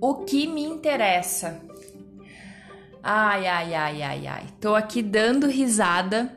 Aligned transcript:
O 0.00 0.14
que 0.24 0.46
me 0.46 0.62
interessa? 0.62 1.60
Ai, 3.02 3.46
ai, 3.46 3.74
ai, 3.74 4.02
ai, 4.02 4.26
ai. 4.26 4.46
Tô 4.60 4.74
aqui 4.74 5.02
dando 5.02 5.46
risada 5.46 6.34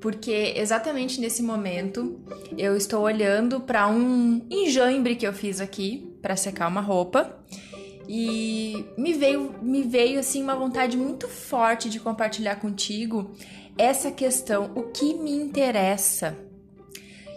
porque 0.00 0.54
exatamente 0.56 1.20
nesse 1.20 1.42
momento 1.42 2.20
eu 2.56 2.76
estou 2.76 3.02
olhando 3.02 3.60
para 3.60 3.88
um 3.88 4.46
enjambre 4.50 5.16
que 5.16 5.26
eu 5.26 5.32
fiz 5.32 5.60
aqui 5.60 6.14
para 6.22 6.36
secar 6.36 6.68
uma 6.68 6.80
roupa 6.80 7.36
e 8.08 8.86
me 8.96 9.12
veio 9.12 9.54
me 9.60 9.82
veio 9.82 10.20
assim 10.20 10.42
uma 10.42 10.54
vontade 10.54 10.96
muito 10.96 11.28
forte 11.28 11.90
de 11.90 11.98
compartilhar 11.98 12.56
contigo 12.56 13.32
essa 13.76 14.10
questão, 14.10 14.72
o 14.74 14.84
que 14.84 15.14
me 15.14 15.30
interessa. 15.30 16.36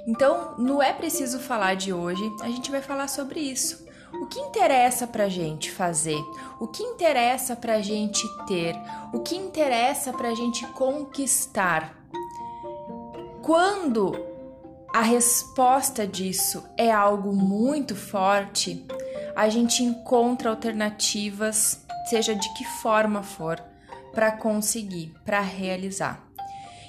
Então, 0.08 0.56
não 0.58 0.82
é 0.82 0.92
preciso 0.92 1.38
falar 1.38 1.76
de 1.76 1.94
hoje, 1.94 2.24
a 2.42 2.48
gente 2.48 2.72
vai 2.72 2.82
falar 2.82 3.08
sobre 3.08 3.40
isso. 3.40 3.86
O 4.14 4.26
que 4.26 4.40
interessa 4.40 5.08
pra 5.08 5.30
gente 5.30 5.72
fazer? 5.72 6.20
O 6.60 6.68
que 6.68 6.84
interessa 6.84 7.56
pra 7.56 7.82
gente 7.82 8.28
ter? 8.46 8.76
O 9.14 9.20
que 9.20 9.36
interessa 9.36 10.12
pra 10.12 10.34
gente 10.34 10.66
conquistar? 10.68 11.96
Quando 13.42 14.14
a 14.94 15.02
resposta 15.02 16.06
disso 16.06 16.64
é 16.78 16.92
algo 16.92 17.34
muito 17.34 17.96
forte, 17.96 18.86
a 19.36 19.48
gente 19.50 19.84
encontra 19.84 20.50
alternativas, 20.50 21.86
seja 22.10 22.36
de 22.36 22.54
que 22.54 22.66
forma 22.66 23.24
for, 23.24 23.64
para 24.14 24.32
conseguir, 24.32 25.16
para 25.24 25.40
realizar. 25.40 26.28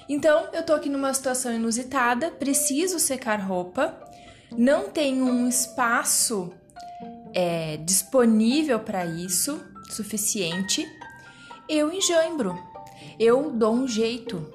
Então, 0.09 0.49
eu 0.51 0.65
tô 0.65 0.73
aqui 0.73 0.89
numa 0.89 1.13
situação 1.13 1.53
inusitada, 1.53 2.29
preciso 2.29 2.99
secar 2.99 3.39
roupa, 3.39 3.97
não 4.51 4.89
tenho 4.89 5.25
um 5.25 5.47
espaço 5.47 6.53
é, 7.33 7.77
disponível 7.77 8.79
para 8.79 9.05
isso, 9.05 9.59
suficiente. 9.89 10.87
Eu 11.67 11.91
enjambro, 11.91 12.57
eu 13.19 13.51
dou 13.51 13.73
um 13.73 13.87
jeito, 13.87 14.51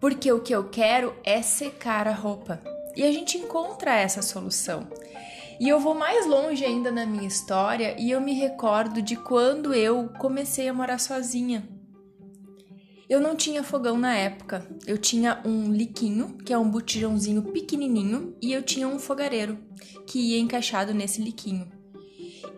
porque 0.00 0.30
o 0.32 0.40
que 0.40 0.54
eu 0.54 0.68
quero 0.68 1.14
é 1.24 1.42
secar 1.42 2.06
a 2.06 2.12
roupa. 2.12 2.60
E 2.94 3.02
a 3.02 3.12
gente 3.12 3.38
encontra 3.38 3.94
essa 3.94 4.20
solução. 4.20 4.86
E 5.58 5.68
eu 5.68 5.78
vou 5.78 5.94
mais 5.94 6.26
longe 6.26 6.64
ainda 6.64 6.90
na 6.90 7.06
minha 7.06 7.26
história 7.26 7.94
e 7.98 8.10
eu 8.10 8.20
me 8.20 8.32
recordo 8.32 9.00
de 9.00 9.16
quando 9.16 9.72
eu 9.72 10.08
comecei 10.18 10.68
a 10.68 10.74
morar 10.74 10.98
sozinha. 10.98 11.68
Eu 13.08 13.20
não 13.20 13.36
tinha 13.36 13.62
fogão 13.62 13.98
na 13.98 14.16
época. 14.16 14.66
Eu 14.86 14.96
tinha 14.96 15.40
um 15.44 15.70
liquinho, 15.70 16.38
que 16.44 16.52
é 16.52 16.58
um 16.58 16.70
botijãozinho 16.70 17.42
pequenininho, 17.42 18.34
e 18.40 18.52
eu 18.52 18.62
tinha 18.62 18.88
um 18.88 18.98
fogareiro 18.98 19.58
que 20.06 20.18
ia 20.18 20.38
encaixado 20.38 20.94
nesse 20.94 21.20
liquinho. 21.20 21.70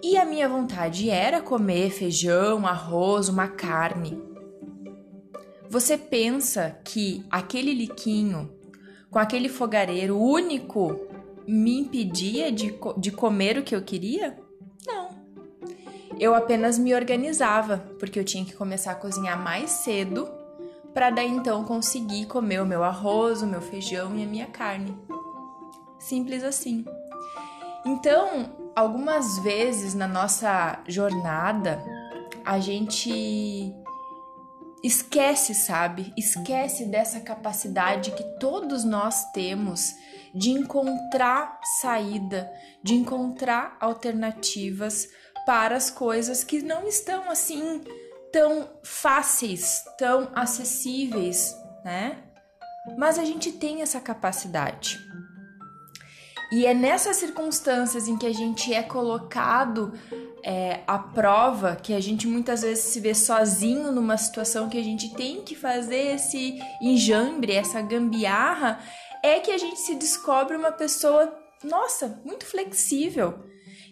E 0.05 0.19
a 0.19 0.24
minha 0.27 0.47
vontade 0.47 1.08
era 1.08 1.41
comer 1.41 1.88
feijão, 1.88 2.66
arroz, 2.66 3.30
uma 3.30 3.48
carne. 3.48 4.22
Você 5.66 5.97
pensa 5.97 6.78
que 6.84 7.24
aquele 7.30 7.72
liquinho 7.72 8.52
com 9.10 9.19
aquele 9.19 9.48
fogareiro 9.48 10.20
único 10.20 11.08
me 11.48 11.80
impedia 11.80 12.52
de, 12.52 12.78
de 12.98 13.10
comer 13.12 13.56
o 13.56 13.62
que 13.62 13.75
eu 13.75 13.80
queria? 13.80 14.38
Não. 14.86 15.08
Eu 16.20 16.34
apenas 16.34 16.78
me 16.78 16.94
organizava, 16.94 17.78
porque 17.98 18.20
eu 18.20 18.25
tinha 18.25 18.44
que 18.44 18.52
começar 18.52 18.92
a 18.92 18.97
cozinhar 18.97 19.42
mais 19.42 19.70
cedo 19.70 20.28
para 20.92 21.08
daí 21.08 21.30
então 21.30 21.64
conseguir 21.64 22.27
comer 22.27 22.60
o 22.60 22.66
meu 22.66 22.84
arroz, 22.84 23.41
o 23.41 23.47
meu 23.47 23.62
feijão 23.62 24.14
e 24.14 24.22
a 24.22 24.27
minha 24.27 24.47
carne. 24.48 24.94
Simples 25.98 26.44
assim. 26.44 26.84
Então, 27.84 28.72
algumas 28.74 29.38
vezes 29.40 29.94
na 29.94 30.08
nossa 30.08 30.82
jornada, 30.88 31.82
a 32.44 32.58
gente 32.58 33.75
esquece, 34.82 35.54
sabe? 35.54 36.12
Esquece 36.16 36.84
dessa 36.84 37.20
capacidade 37.20 38.10
que 38.12 38.22
todos 38.38 38.84
nós 38.84 39.31
temos 39.32 39.94
de 40.34 40.50
encontrar 40.50 41.59
saída, 41.81 42.53
de 42.82 42.94
encontrar 42.94 43.76
alternativas 43.81 45.09
para 45.47 45.76
as 45.76 45.91
coisas 45.91 46.42
que 46.42 46.62
não 46.62 46.86
estão 46.86 47.30
assim 47.30 47.82
tão 48.32 48.69
fáceis, 48.82 49.84
tão 49.97 50.30
acessíveis, 50.34 51.54
né? 51.84 52.19
Mas 52.98 53.19
a 53.19 53.25
gente 53.25 53.53
tem 53.53 53.80
essa 53.80 54.00
capacidade. 54.00 54.98
E 56.53 56.66
é 56.66 56.75
nessas 56.75 57.16
circunstâncias 57.16 58.06
em 58.06 58.16
que 58.16 58.27
a 58.27 58.32
gente 58.32 58.72
é 58.72 58.82
colocado 58.82 59.93
é, 60.43 60.81
à 60.87 60.99
prova, 60.99 61.77
que 61.77 61.93
a 61.93 62.00
gente 62.00 62.27
muitas 62.27 62.62
vezes 62.62 62.84
se 62.84 63.00
vê 63.00 63.15
sozinho 63.15 63.91
numa 63.91 64.16
situação 64.16 64.69
que 64.69 64.78
a 64.78 64.83
gente 64.83 65.15
tem 65.15 65.43
que 65.43 65.54
fazer 65.54 66.15
esse 66.15 66.60
enjambre, 66.81 67.53
essa 67.53 67.81
gambiarra, 67.81 68.78
é 69.22 69.41
que 69.41 69.50
a 69.50 69.59
gente 69.59 69.81
se 69.81 69.94
descobre 69.94 70.56
uma 70.56 70.71
pessoa, 70.71 71.34
nossa, 71.65 72.21
muito 72.25 72.44
flexível, 72.44 73.43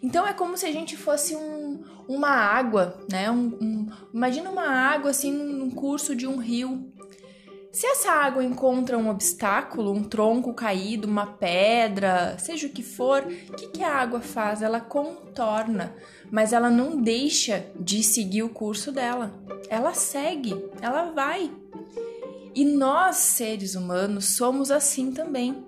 então 0.02 0.26
é 0.26 0.32
como 0.32 0.56
se 0.56 0.66
a 0.66 0.72
gente 0.72 0.96
fosse 0.96 1.36
um, 1.36 1.84
uma 2.08 2.30
água, 2.30 2.98
né? 3.10 3.30
Um, 3.30 3.56
um, 3.60 3.86
imagina 4.12 4.50
uma 4.50 4.66
água 4.66 5.10
assim 5.10 5.32
num 5.32 5.70
curso 5.70 6.16
de 6.16 6.26
um 6.26 6.38
rio. 6.38 6.92
Se 7.72 7.86
essa 7.86 8.12
água 8.12 8.44
encontra 8.44 8.98
um 8.98 9.08
obstáculo, 9.08 9.92
um 9.92 10.04
tronco 10.04 10.52
caído, 10.52 11.08
uma 11.08 11.26
pedra, 11.26 12.36
seja 12.38 12.66
o 12.66 12.70
que 12.70 12.82
for, 12.82 13.22
o 13.22 13.52
que, 13.54 13.68
que 13.68 13.82
a 13.82 13.94
água 13.94 14.20
faz? 14.20 14.60
Ela 14.60 14.78
contorna, 14.78 15.94
mas 16.30 16.52
ela 16.52 16.68
não 16.68 17.00
deixa 17.00 17.64
de 17.80 18.02
seguir 18.02 18.42
o 18.42 18.50
curso 18.50 18.92
dela. 18.92 19.34
Ela 19.70 19.94
segue, 19.94 20.54
ela 20.82 21.12
vai. 21.12 21.50
E 22.54 22.62
nós, 22.62 23.16
seres 23.16 23.74
humanos, 23.74 24.36
somos 24.36 24.70
assim 24.70 25.10
também 25.10 25.64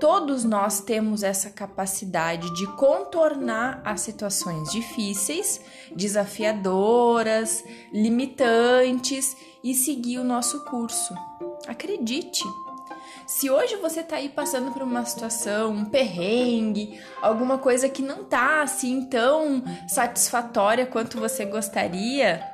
todos 0.00 0.44
nós 0.44 0.80
temos 0.80 1.22
essa 1.22 1.50
capacidade 1.50 2.52
de 2.54 2.66
contornar 2.76 3.82
as 3.84 4.00
situações 4.00 4.72
difíceis, 4.72 5.60
desafiadoras, 5.94 7.62
limitantes 7.92 9.36
e 9.62 9.74
seguir 9.74 10.18
o 10.18 10.24
nosso 10.24 10.64
curso. 10.64 11.14
Acredite! 11.68 12.42
Se 13.26 13.48
hoje 13.48 13.76
você 13.76 14.00
está 14.00 14.16
aí 14.16 14.28
passando 14.28 14.72
por 14.72 14.82
uma 14.82 15.04
situação, 15.04 15.70
um 15.70 15.84
perrengue, 15.84 17.00
alguma 17.22 17.58
coisa 17.58 17.88
que 17.88 18.02
não 18.02 18.24
tá 18.24 18.62
assim 18.62 19.06
tão 19.06 19.62
satisfatória 19.86 20.84
quanto 20.84 21.20
você 21.20 21.44
gostaria, 21.44 22.44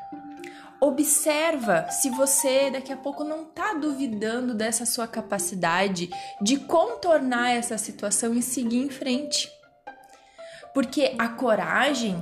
Observa 0.87 1.89
se 1.91 2.09
você 2.11 2.71
daqui 2.71 2.93
a 2.93 2.97
pouco 2.97 3.25
não 3.25 3.43
está 3.43 3.75
duvidando 3.75 4.55
dessa 4.55 4.87
sua 4.87 5.09
capacidade 5.09 6.09
de 6.41 6.59
contornar 6.59 7.51
essa 7.51 7.77
situação 7.77 8.33
e 8.35 8.41
seguir 8.41 8.85
em 8.85 8.89
frente. 8.89 9.51
Porque 10.73 11.17
a 11.19 11.29
coragem, 11.29 12.17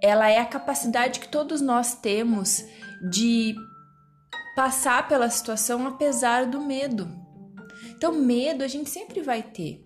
ela 0.00 0.30
é 0.30 0.38
a 0.38 0.46
capacidade 0.46 1.18
que 1.18 1.26
todos 1.26 1.60
nós 1.60 1.96
temos 1.96 2.64
de 3.10 3.56
passar 4.54 5.08
pela 5.08 5.28
situação 5.28 5.84
apesar 5.88 6.46
do 6.46 6.60
medo. 6.60 7.08
Então, 7.90 8.12
medo 8.12 8.62
a 8.62 8.68
gente 8.68 8.88
sempre 8.88 9.20
vai 9.20 9.42
ter. 9.42 9.85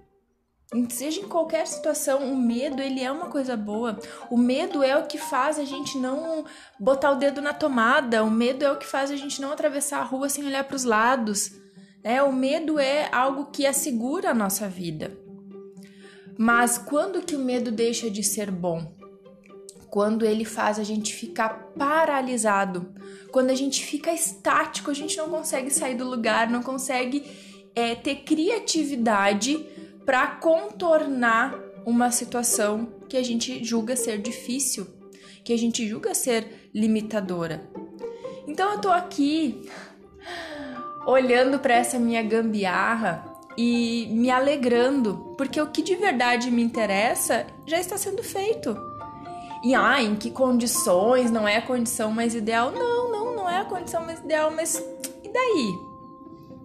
Seja 0.88 1.20
em 1.20 1.26
qualquer 1.26 1.66
situação, 1.66 2.32
o 2.32 2.36
medo 2.36 2.81
ele 2.81 3.00
é 3.00 3.10
uma 3.10 3.26
coisa 3.26 3.56
boa. 3.56 3.98
O 4.31 4.36
medo 4.36 4.84
é 4.84 4.97
o 4.97 5.06
que 5.06 5.19
faz 5.19 5.58
a 5.58 5.64
gente 5.64 5.98
não 5.98 6.44
botar 6.78 7.10
o 7.10 7.16
dedo 7.16 7.41
na 7.41 7.53
tomada. 7.53 8.22
O 8.22 8.31
medo 8.31 8.64
é 8.64 8.70
o 8.70 8.78
que 8.78 8.86
faz 8.86 9.10
a 9.10 9.16
gente 9.16 9.41
não 9.41 9.50
atravessar 9.50 9.98
a 9.98 10.04
rua 10.04 10.28
sem 10.28 10.44
olhar 10.47 10.62
para 10.62 10.76
os 10.76 10.84
lados. 10.84 11.50
Né? 12.04 12.22
O 12.22 12.32
medo 12.32 12.78
é 12.78 13.09
algo 13.12 13.47
que 13.47 13.66
assegura 13.66 14.30
a 14.30 14.34
nossa 14.34 14.69
vida. 14.69 15.19
Mas 16.39 16.78
quando 16.78 17.21
que 17.21 17.34
o 17.34 17.41
medo 17.41 17.72
deixa 17.72 18.09
de 18.09 18.22
ser 18.22 18.48
bom? 18.48 18.95
Quando 19.91 20.24
ele 20.24 20.45
faz 20.45 20.78
a 20.78 20.84
gente 20.84 21.12
ficar 21.12 21.72
paralisado. 21.77 22.95
Quando 23.33 23.50
a 23.50 23.56
gente 23.56 23.84
fica 23.84 24.12
estático, 24.12 24.89
a 24.89 24.95
gente 24.95 25.16
não 25.16 25.28
consegue 25.30 25.68
sair 25.68 25.97
do 25.97 26.09
lugar, 26.09 26.48
não 26.48 26.62
consegue 26.62 27.27
é, 27.74 27.97
ter 27.97 28.22
criatividade 28.22 29.66
para 30.10 30.27
contornar 30.27 31.54
uma 31.86 32.10
situação 32.10 32.89
que 33.09 33.16
a 33.16 33.22
gente 33.22 33.62
julga 33.62 33.95
ser 33.95 34.18
difícil, 34.18 34.84
que 35.45 35.53
a 35.53 35.57
gente 35.57 35.89
julga 35.89 36.16
ser 36.16 36.68
limitadora. 36.74 37.71
Então 38.45 38.72
eu 38.72 38.80
tô 38.80 38.91
aqui 38.91 39.71
olhando 41.07 41.60
para 41.60 41.74
essa 41.74 41.97
minha 41.97 42.24
gambiarra 42.24 43.24
e 43.57 44.09
me 44.10 44.33
alegrando, 44.33 45.33
porque 45.39 45.60
o 45.60 45.68
que 45.68 45.80
de 45.80 45.95
verdade 45.95 46.51
me 46.51 46.60
interessa 46.60 47.47
já 47.65 47.78
está 47.78 47.97
sendo 47.97 48.24
feito. 48.24 48.77
E 49.62 49.77
ah, 49.77 50.03
em 50.03 50.16
que 50.16 50.33
condições? 50.33 51.30
Não 51.30 51.47
é 51.47 51.59
a 51.59 51.62
condição 51.62 52.10
mais 52.10 52.34
ideal? 52.34 52.72
Não, 52.72 53.12
não, 53.12 53.36
não 53.36 53.48
é 53.48 53.60
a 53.60 53.65
condição 53.65 54.04
mais 54.04 54.18
ideal, 54.18 54.51
mas 54.51 54.74
e 55.22 55.28
daí? 55.33 55.90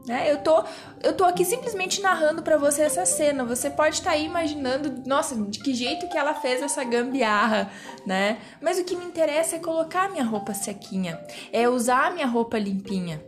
Né? 0.06 0.32
Eu, 0.32 0.38
tô, 0.38 0.64
eu 1.02 1.14
tô 1.14 1.24
aqui 1.24 1.44
simplesmente 1.44 2.00
narrando 2.00 2.44
para 2.44 2.58
você 2.58 2.84
essa 2.84 3.06
cena. 3.06 3.44
Você 3.44 3.70
pode 3.70 3.96
estar 3.96 4.12
tá 4.12 4.16
aí 4.16 4.26
imaginando, 4.26 5.04
nossa, 5.06 5.36
de 5.36 5.60
que 5.60 5.74
jeito 5.74 6.08
que 6.08 6.18
ela 6.18 6.36
fez 6.36 6.62
essa 6.62 6.84
gambiarra, 6.84 7.72
né? 8.06 8.38
Mas 8.62 8.78
o 8.78 8.84
que 8.84 8.96
me 8.96 9.06
interessa 9.06 9.56
é 9.56 9.60
colocar 9.60 10.10
minha 10.12 10.24
roupa 10.24 10.54
sequinha, 10.54 11.20
é 11.52 11.68
usar 11.68 12.14
minha 12.14 12.28
roupa 12.28 12.60
limpinha. 12.60 13.24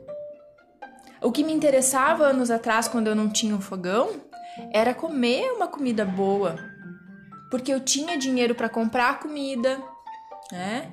O 1.19 1.31
que 1.31 1.43
me 1.43 1.51
interessava 1.51 2.25
anos 2.25 2.51
atrás, 2.51 2.87
quando 2.87 3.07
eu 3.07 3.15
não 3.15 3.27
tinha 3.27 3.55
um 3.55 3.61
fogão, 3.61 4.11
era 4.71 4.93
comer 4.93 5.51
uma 5.51 5.67
comida 5.67 6.05
boa. 6.05 6.57
Porque 7.49 7.73
eu 7.73 7.79
tinha 7.79 8.17
dinheiro 8.17 8.53
para 8.53 8.69
comprar 8.69 9.19
comida, 9.19 9.81
né? 10.51 10.91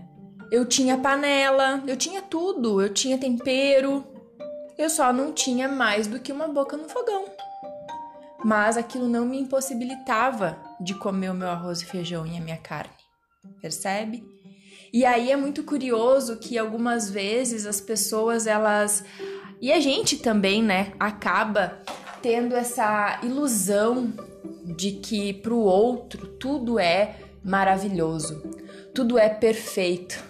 Eu 0.51 0.65
tinha 0.65 0.97
panela, 0.97 1.83
eu 1.87 1.97
tinha 1.97 2.23
tudo, 2.23 2.81
eu 2.81 2.93
tinha 2.93 3.19
tempero, 3.19 4.13
eu 4.76 4.91
só 4.91 5.12
não 5.12 5.32
tinha 5.32 5.69
mais 5.69 6.06
do 6.06 6.21
que 6.21 6.32
uma 6.32 6.49
boca 6.49 6.76
no 6.76 6.88
fogão. 6.88 7.26
Mas 8.44 8.76
aquilo 8.76 9.09
não 9.09 9.25
me 9.25 9.38
impossibilitava 9.41 10.59
de 10.81 10.94
comer 10.94 11.31
o 11.31 11.35
meu 11.35 11.49
arroz 11.49 11.81
e 11.81 11.87
feijão 11.87 12.26
e 12.26 12.37
a 12.37 12.41
minha 12.41 12.59
carne. 12.59 12.93
Percebe? 13.61 14.23
E 14.93 15.05
aí 15.05 15.32
é 15.32 15.37
muito 15.37 15.65
curioso 15.65 16.37
que 16.37 16.59
algumas 16.59 17.11
vezes 17.11 17.67
as 17.67 17.81
pessoas 17.81 18.47
elas 18.47 19.05
e 19.61 19.73
a 19.73 19.81
gente 19.81 20.19
também, 20.19 20.62
né, 20.62 20.93
acaba 21.00 21.79
tendo 22.21 22.55
essa 22.55 23.19
ilusão 23.23 24.12
de 24.76 24.93
que 24.93 25.32
para 25.32 25.55
o 25.55 25.61
outro 25.61 26.26
tudo 26.26 26.79
é 26.79 27.17
maravilhoso, 27.43 28.43
tudo 28.94 29.19
é 29.19 29.29
perfeito. 29.29 30.23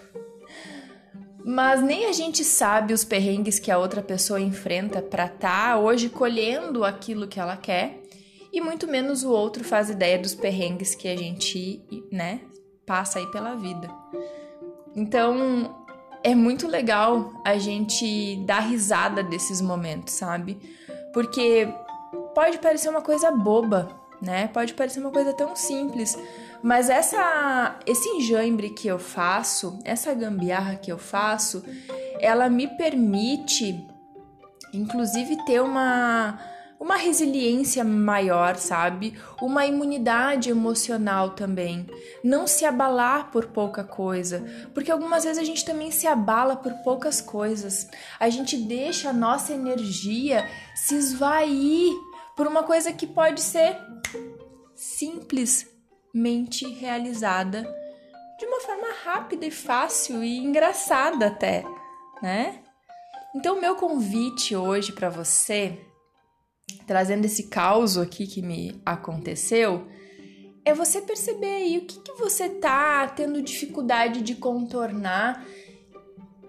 Mas 1.45 1.83
nem 1.83 2.07
a 2.07 2.13
gente 2.13 2.43
sabe 2.43 2.95
os 2.95 3.05
perrengues 3.05 3.59
que 3.59 3.71
a 3.71 3.79
outra 3.79 4.03
pessoa 4.03 4.41
enfrenta 4.41 5.03
para 5.03 5.27
estar 5.27 5.75
tá 5.75 5.79
hoje 5.79 6.09
colhendo 6.09 6.85
aquilo 6.85 7.29
que 7.29 7.39
ela 7.39 7.57
quer, 7.57 8.01
e 8.51 8.61
muito 8.61 8.87
menos 8.87 9.25
o 9.25 9.31
outro 9.31 9.63
faz 9.63 9.91
ideia 9.91 10.19
dos 10.19 10.35
perrengues 10.35 10.95
que 10.95 11.07
a 11.07 11.17
gente, 11.17 11.83
né, 12.11 12.41
passa 12.87 13.19
aí 13.19 13.27
pela 13.27 13.55
vida. 13.57 13.91
Então, 14.97 15.85
é 16.23 16.35
muito 16.35 16.67
legal 16.67 17.33
a 17.45 17.59
gente 17.59 18.37
dar 18.47 18.61
risada 18.61 19.23
desses 19.23 19.61
momentos, 19.61 20.15
sabe? 20.15 20.59
Porque 21.13 21.69
pode 22.35 22.59
parecer 22.59 22.89
uma 22.89 23.03
coisa 23.03 23.31
boba, 23.31 23.91
né? 24.23 24.49
Pode 24.49 24.73
parecer 24.73 25.01
uma 25.01 25.11
coisa 25.11 25.35
tão 25.35 25.55
simples, 25.55 26.17
mas 26.65 26.89
essa 26.89 27.79
esse 27.85 28.09
enjambre 28.09 28.71
que 28.71 28.89
eu 28.89 28.99
faço, 28.99 29.79
essa 29.85 30.15
gambiarra 30.15 30.77
que 30.77 30.91
eu 30.91 30.97
faço, 30.97 31.63
ela 32.19 32.49
me 32.49 32.67
permite 32.67 33.87
inclusive 34.73 35.37
ter 35.45 35.61
uma 35.61 36.41
uma 36.81 36.97
resiliência 36.97 37.85
maior, 37.85 38.57
sabe? 38.57 39.15
Uma 39.43 39.67
imunidade 39.67 40.49
emocional 40.49 41.31
também. 41.31 41.87
Não 42.23 42.47
se 42.47 42.65
abalar 42.65 43.31
por 43.31 43.47
pouca 43.49 43.85
coisa, 43.85 44.43
porque 44.73 44.91
algumas 44.91 45.25
vezes 45.25 45.39
a 45.39 45.45
gente 45.45 45.67
também 45.67 45.91
se 45.91 46.07
abala 46.07 46.57
por 46.57 46.73
poucas 46.83 47.21
coisas. 47.21 47.87
A 48.19 48.31
gente 48.31 48.57
deixa 48.57 49.11
a 49.11 49.15
nossa 49.15 49.53
energia 49.53 50.49
se 50.75 50.95
esvair 50.95 51.93
por 52.35 52.47
uma 52.47 52.63
coisa 52.63 52.91
que 52.91 53.07
pode 53.07 53.43
ser 53.43 53.77
simples 54.75 55.74
mente 56.15 56.65
realizada 56.69 57.63
de 58.39 58.47
uma 58.47 58.61
forma 58.61 58.87
rápida 59.05 59.45
e 59.45 59.51
fácil 59.51 60.23
e 60.23 60.39
engraçada 60.39 61.27
até, 61.27 61.65
né? 62.23 62.61
Então, 63.35 63.61
meu 63.61 63.75
convite 63.75 64.55
hoje 64.55 64.93
para 64.93 65.11
você, 65.11 65.77
trazendo 66.87 67.25
esse 67.25 67.49
caos 67.49 67.99
aqui 67.99 68.29
que 68.29 68.41
me 68.41 68.81
aconteceu, 68.87 69.89
é 70.65 70.73
você 70.73 71.01
perceber 71.01 71.57
aí 71.57 71.79
o 71.79 71.85
que, 71.85 71.99
que 71.99 72.13
você 72.13 72.49
tá 72.49 73.09
tendo 73.09 73.43
dificuldade 73.43 74.23
de 74.23 74.37
contornar 74.37 75.45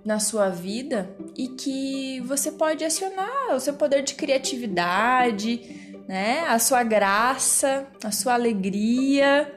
na 0.06 0.20
sua 0.20 0.50
vida 0.50 1.10
e 1.36 1.48
que 1.48 2.22
você 2.22 2.52
pode 2.52 2.86
acionar 2.86 3.56
o 3.56 3.60
seu 3.60 3.74
poder 3.74 4.04
de 4.04 4.14
criatividade, 4.14 5.85
né? 6.08 6.46
A 6.48 6.60
sua 6.60 6.84
graça, 6.84 7.88
a 8.04 8.12
sua 8.12 8.34
alegria, 8.34 9.54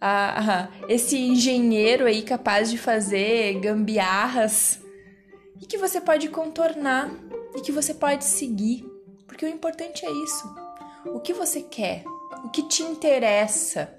a, 0.00 0.62
a, 0.62 0.68
esse 0.88 1.18
engenheiro 1.18 2.06
aí 2.06 2.22
capaz 2.22 2.70
de 2.70 2.78
fazer 2.78 3.60
gambiarras 3.60 4.80
e 5.60 5.66
que 5.66 5.78
você 5.78 6.00
pode 6.00 6.28
contornar 6.28 7.10
e 7.54 7.60
que 7.60 7.70
você 7.70 7.94
pode 7.94 8.24
seguir, 8.24 8.84
porque 9.28 9.46
o 9.46 9.48
importante 9.48 10.04
é 10.04 10.10
isso. 10.10 10.52
O 11.06 11.20
que 11.20 11.32
você 11.32 11.62
quer, 11.62 12.04
o 12.44 12.50
que 12.50 12.62
te 12.64 12.82
interessa. 12.82 13.92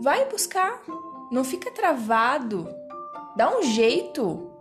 Vai 0.00 0.28
buscar, 0.28 0.82
não 1.32 1.42
fica 1.42 1.70
travado. 1.70 2.68
Dá 3.36 3.56
um 3.56 3.62
jeito. 3.62 4.52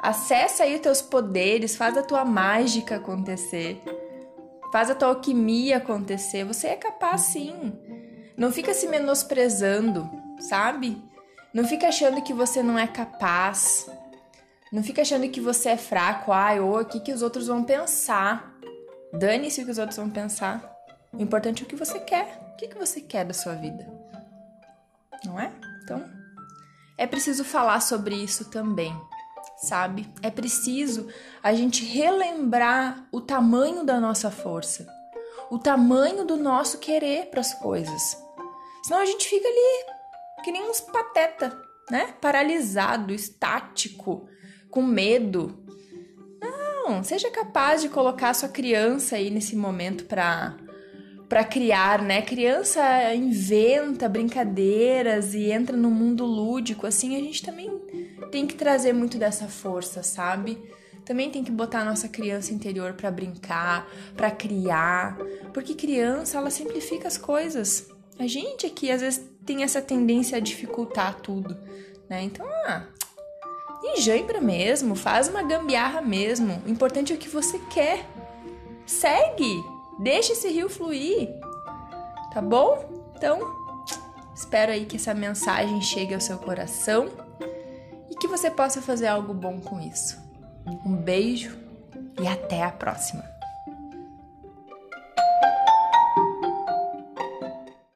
Acessa 0.00 0.64
aí 0.64 0.74
os 0.74 0.80
teus 0.80 1.02
poderes, 1.02 1.76
faz 1.76 1.96
a 1.96 2.02
tua 2.02 2.24
mágica 2.24 2.96
acontecer. 2.96 3.82
Faz 4.74 4.90
a 4.90 4.94
tua 4.96 5.06
alquimia 5.06 5.76
acontecer. 5.76 6.42
Você 6.44 6.66
é 6.66 6.74
capaz 6.74 7.20
sim. 7.20 7.72
Não 8.36 8.50
fica 8.50 8.74
se 8.74 8.88
menosprezando, 8.88 10.10
sabe? 10.40 11.00
Não 11.54 11.64
fica 11.64 11.86
achando 11.86 12.20
que 12.20 12.34
você 12.34 12.60
não 12.60 12.76
é 12.76 12.84
capaz. 12.88 13.88
Não 14.72 14.82
fica 14.82 15.02
achando 15.02 15.28
que 15.28 15.40
você 15.40 15.68
é 15.68 15.76
fraco. 15.76 16.32
Ai, 16.32 16.58
ou 16.58 16.80
o 16.80 16.84
que, 16.84 16.98
que 16.98 17.12
os 17.12 17.22
outros 17.22 17.46
vão 17.46 17.62
pensar. 17.62 18.52
Dane-se 19.12 19.62
o 19.62 19.64
que 19.64 19.70
os 19.70 19.78
outros 19.78 19.96
vão 19.96 20.10
pensar. 20.10 20.68
O 21.12 21.22
importante 21.22 21.62
é 21.62 21.66
o 21.66 21.68
que 21.68 21.76
você 21.76 22.00
quer. 22.00 22.40
O 22.52 22.56
que, 22.56 22.66
que 22.66 22.76
você 22.76 23.00
quer 23.00 23.24
da 23.24 23.32
sua 23.32 23.54
vida? 23.54 23.88
Não 25.24 25.38
é? 25.38 25.52
Então, 25.84 26.04
é 26.98 27.06
preciso 27.06 27.44
falar 27.44 27.78
sobre 27.78 28.16
isso 28.16 28.50
também 28.50 28.92
sabe? 29.64 30.08
É 30.22 30.30
preciso 30.30 31.08
a 31.42 31.52
gente 31.52 31.84
relembrar 31.84 33.06
o 33.10 33.20
tamanho 33.20 33.84
da 33.84 33.98
nossa 33.98 34.30
força, 34.30 34.86
o 35.50 35.58
tamanho 35.58 36.24
do 36.24 36.36
nosso 36.36 36.78
querer 36.78 37.26
para 37.26 37.40
as 37.40 37.54
coisas. 37.54 38.16
Senão 38.84 39.00
a 39.00 39.06
gente 39.06 39.28
fica 39.28 39.48
ali 39.48 39.94
que 40.44 40.52
nem 40.52 40.68
uns 40.68 40.80
pateta, 40.80 41.58
né? 41.90 42.14
Paralisado, 42.20 43.14
estático, 43.14 44.28
com 44.70 44.82
medo. 44.82 45.64
Não, 46.40 47.02
seja 47.02 47.30
capaz 47.30 47.80
de 47.80 47.88
colocar 47.88 48.34
sua 48.34 48.48
criança 48.48 49.16
aí 49.16 49.30
nesse 49.30 49.56
momento 49.56 50.04
para 50.04 50.56
para 51.28 51.42
criar, 51.42 52.02
né? 52.02 52.22
Criança 52.22 53.14
inventa 53.14 54.08
brincadeiras 54.08 55.34
e 55.34 55.50
entra 55.50 55.76
no 55.76 55.90
mundo 55.90 56.24
lúdico, 56.24 56.86
assim, 56.86 57.16
a 57.16 57.20
gente 57.20 57.42
também 57.42 57.70
tem 58.30 58.46
que 58.46 58.54
trazer 58.54 58.92
muito 58.92 59.18
dessa 59.18 59.48
força, 59.48 60.02
sabe? 60.02 60.58
Também 61.04 61.30
tem 61.30 61.44
que 61.44 61.50
botar 61.50 61.80
a 61.80 61.84
nossa 61.84 62.08
criança 62.08 62.52
interior 62.54 62.94
para 62.94 63.10
brincar, 63.10 63.86
para 64.16 64.30
criar, 64.30 65.18
porque 65.52 65.74
criança 65.74 66.38
ela 66.38 66.50
simplifica 66.50 67.06
as 67.06 67.18
coisas. 67.18 67.88
A 68.18 68.26
gente 68.26 68.66
aqui 68.66 68.90
às 68.90 69.02
vezes 69.02 69.24
tem 69.44 69.62
essa 69.62 69.82
tendência 69.82 70.38
a 70.38 70.40
dificultar 70.40 71.20
tudo, 71.20 71.56
né? 72.08 72.22
Então, 72.22 72.46
ah, 72.66 72.86
enjambra 73.82 74.40
mesmo, 74.40 74.94
faz 74.94 75.28
uma 75.28 75.42
gambiarra 75.42 76.00
mesmo. 76.00 76.62
O 76.66 76.70
importante 76.70 77.12
é 77.12 77.16
o 77.16 77.18
que 77.18 77.28
você 77.28 77.58
quer. 77.70 78.06
Segue, 78.86 79.62
deixa 79.98 80.32
esse 80.32 80.48
rio 80.48 80.70
fluir, 80.70 81.28
tá 82.32 82.40
bom? 82.40 83.12
Então, 83.16 83.40
espero 84.34 84.72
aí 84.72 84.86
que 84.86 84.96
essa 84.96 85.12
mensagem 85.12 85.82
chegue 85.82 86.14
ao 86.14 86.20
seu 86.20 86.38
coração 86.38 87.23
e 88.14 88.16
que 88.16 88.28
você 88.28 88.48
possa 88.48 88.80
fazer 88.80 89.08
algo 89.08 89.34
bom 89.34 89.60
com 89.60 89.80
isso. 89.80 90.16
Um 90.86 90.94
beijo 90.94 91.58
e 92.22 92.28
até 92.28 92.62
a 92.62 92.70
próxima! 92.70 93.33